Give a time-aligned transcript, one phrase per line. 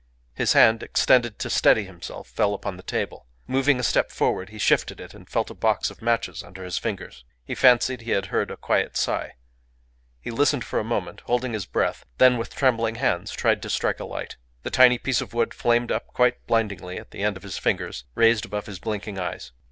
[0.33, 3.27] His hand, extended to steady himself, fell upon the table.
[3.45, 6.79] Moving a step forward, he shifted it, and felt a box of matches under his
[6.79, 7.23] fingers.
[7.43, 9.35] He fancied he had heard a quiet sigh.
[10.19, 13.99] He listened for a moment, holding his breath; then, with trembling hands, tried to strike
[13.99, 14.37] a light.
[14.63, 18.05] The tiny piece of wood flamed up quite blindingly at the end of his fingers,
[18.15, 19.51] raised above his blinking eyes.